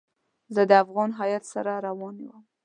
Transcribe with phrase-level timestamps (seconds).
[0.53, 2.41] زه د افغان هیات سره روان وم.